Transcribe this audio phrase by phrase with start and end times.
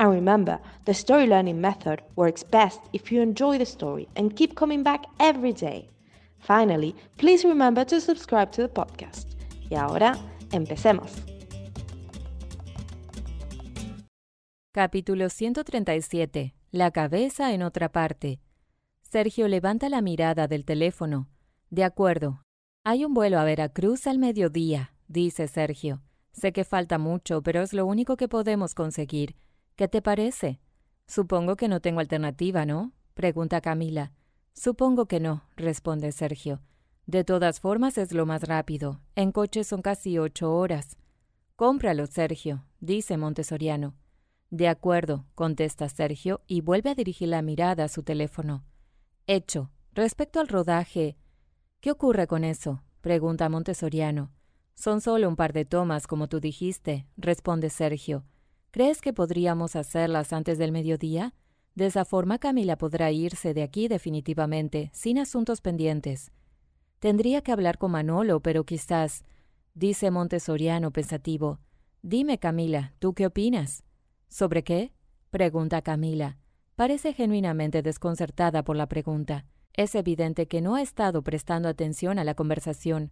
[0.00, 4.54] And remember, the story learning method works best if you enjoy the story and keep
[4.54, 5.90] coming back every day.
[6.38, 9.28] Finally, please remember to subscribe to the podcast.
[9.68, 10.16] Y ahora,
[10.52, 11.12] empecemos.
[14.72, 16.54] Capítulo 137.
[16.70, 18.40] La cabeza en otra parte.
[19.02, 21.28] Sergio levanta la mirada del teléfono.
[21.68, 22.42] De acuerdo.
[22.84, 26.00] Hay un vuelo a Veracruz al mediodía, dice Sergio.
[26.32, 29.36] Sé que falta mucho, pero es lo único que podemos conseguir.
[29.80, 30.60] ¿Qué te parece?
[31.06, 32.92] Supongo que no tengo alternativa, ¿no?
[33.14, 34.12] pregunta Camila.
[34.52, 36.60] Supongo que no, responde Sergio.
[37.06, 39.00] De todas formas es lo más rápido.
[39.14, 40.98] En coche son casi ocho horas.
[41.56, 43.94] Cómpralo, Sergio, dice Montesoriano.
[44.50, 48.66] De acuerdo, contesta Sergio y vuelve a dirigir la mirada a su teléfono.
[49.26, 49.70] Hecho.
[49.94, 51.16] Respecto al rodaje.
[51.80, 52.82] ¿Qué ocurre con eso?
[53.00, 54.30] pregunta Montesoriano.
[54.74, 58.26] Son solo un par de tomas, como tú dijiste, responde Sergio.
[58.70, 61.34] ¿Crees que podríamos hacerlas antes del mediodía?
[61.74, 66.30] De esa forma Camila podrá irse de aquí definitivamente, sin asuntos pendientes.
[67.00, 69.24] Tendría que hablar con Manolo, pero quizás,
[69.74, 71.58] dice Montesoriano pensativo.
[72.02, 73.82] Dime, Camila, ¿tú qué opinas?
[74.28, 74.92] ¿Sobre qué?
[75.30, 76.38] pregunta Camila.
[76.76, 79.46] Parece genuinamente desconcertada por la pregunta.
[79.72, 83.10] Es evidente que no ha estado prestando atención a la conversación.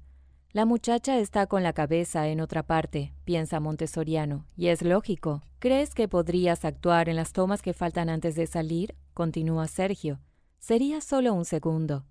[0.52, 5.42] La muchacha está con la cabeza en otra parte, piensa Montessoriano, y es lógico.
[5.58, 8.94] ¿Crees que podrías actuar en las tomas que faltan antes de salir?
[9.12, 10.20] continúa Sergio.
[10.58, 12.06] Sería solo un segundo.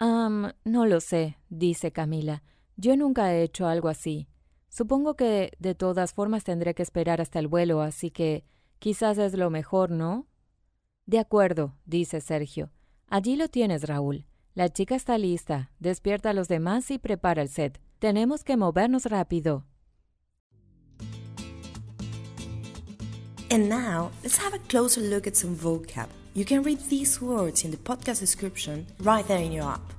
[0.00, 2.42] Ah, no lo sé, dice Camila.
[2.76, 4.28] Yo nunca he hecho algo así.
[4.68, 8.44] Supongo que de todas formas tendré que esperar hasta el vuelo, así que
[8.80, 10.26] quizás es lo mejor, ¿no?
[11.06, 12.70] De acuerdo, dice Sergio.
[13.06, 14.27] Allí lo tienes, Raúl.
[14.58, 17.80] La chica está lista, despierta a los demás y prepara el set.
[18.00, 19.64] Tenemos que movernos rápido.
[23.52, 26.08] And now, let's have a closer look at some vocab.
[26.34, 29.92] You can read these words in the podcast description right there in your app.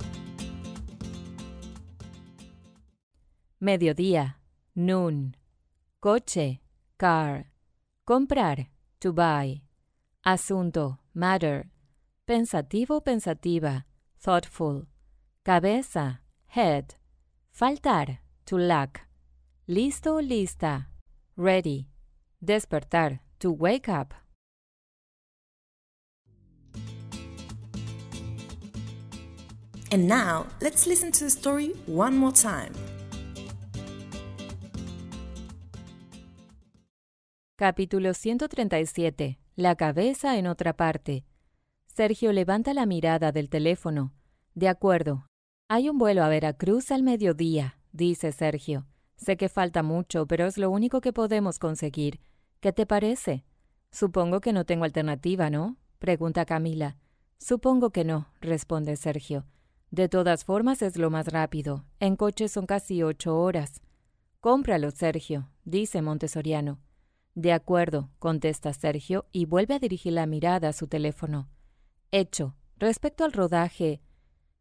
[3.62, 4.40] Mediodía,
[4.76, 5.38] noon.
[6.02, 6.60] Coche,
[6.98, 7.46] car.
[8.06, 8.68] Comprar,
[9.00, 9.62] to buy.
[10.26, 11.70] Asunto, matter.
[12.28, 13.86] Pensativo, pensativa
[14.20, 14.86] thoughtful.
[15.46, 16.96] Cabeza, head.
[17.52, 19.08] Faltar, to lack.
[19.68, 20.88] Listo, lista.
[21.38, 21.88] Ready.
[22.44, 24.14] Despertar, to wake up.
[29.92, 32.74] And now, let's listen to the story one more time.
[37.58, 39.40] Capítulo 137.
[39.56, 41.26] La cabeza en otra parte.
[42.00, 44.14] Sergio levanta la mirada del teléfono.
[44.56, 45.26] De acuerdo.
[45.68, 48.88] Hay un vuelo a Veracruz al mediodía, dice Sergio.
[49.18, 52.22] Sé que falta mucho, pero es lo único que podemos conseguir.
[52.62, 53.44] ¿Qué te parece?
[53.92, 55.76] Supongo que no tengo alternativa, ¿no?
[55.98, 56.96] pregunta Camila.
[57.38, 59.46] Supongo que no, responde Sergio.
[59.92, 61.84] De todas formas es lo más rápido.
[62.00, 63.82] En coche son casi ocho horas.
[64.40, 66.80] Cómpralo, Sergio, dice Montesoriano.
[67.36, 71.50] De acuerdo, contesta Sergio y vuelve a dirigir la mirada a su teléfono.
[72.12, 72.56] Hecho.
[72.78, 74.02] Respecto al rodaje,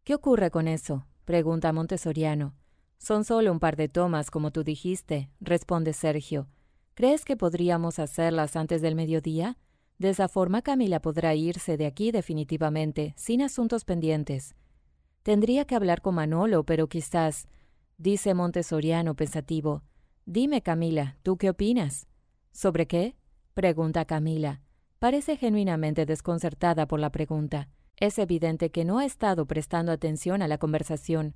[0.05, 1.07] ¿qué ocurre con eso?
[1.25, 2.55] pregunta Montesoriano.
[2.99, 6.49] Son solo un par de tomas, como tú dijiste, responde Sergio.
[6.93, 9.57] ¿Crees que podríamos hacerlas antes del mediodía?
[9.99, 14.55] De esa forma Camila podrá irse de aquí definitivamente, sin asuntos pendientes.
[15.23, 17.49] Tendría que hablar con Manolo, pero quizás,
[17.97, 19.85] dice Montesoriano pensativo.
[20.27, 22.09] Dime, Camila, ¿tú qué opinas?
[22.53, 23.17] ¿Sobre qué?
[23.55, 24.61] pregunta Camila.
[24.99, 27.69] Parece genuinamente desconcertada por la pregunta.
[27.97, 31.35] Es evidente que no ha estado prestando atención a la conversación.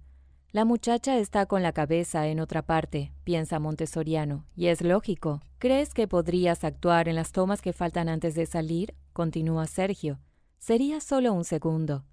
[0.51, 5.41] La muchacha está con la cabeza en otra parte, piensa Montessoriano, y es lógico.
[5.59, 8.95] ¿Crees que podrías actuar en las tomas que faltan antes de salir?
[9.13, 10.19] continúa Sergio.
[10.59, 12.05] Sería solo un segundo.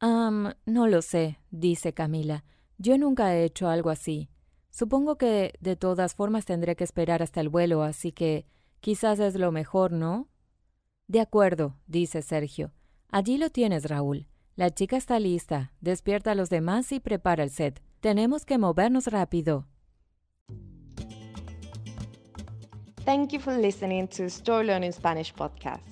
[0.00, 2.44] Um, no lo sé, dice Camila.
[2.78, 4.28] Yo nunca he hecho algo así.
[4.70, 8.46] Supongo que de todas formas tendré que esperar hasta el vuelo, así que
[8.80, 10.28] quizás es lo mejor, ¿no?
[11.06, 12.72] De acuerdo, dice Sergio.
[13.10, 14.26] Allí lo tienes, Raúl.
[14.56, 15.72] La chica está lista.
[15.80, 17.82] Despierta a los demás y prepara el set.
[18.00, 19.66] Tenemos que movernos rápido.
[23.04, 25.82] Thank you for listening to Story Learning Spanish podcast.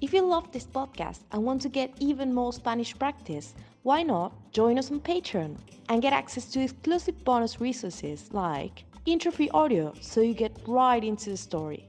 [0.00, 4.32] If you love this podcast and want to get even more Spanish practice, why not
[4.52, 5.56] join us on Patreon
[5.88, 11.30] and get access to exclusive bonus resources like intro-free audio so you get right into
[11.30, 11.88] the story,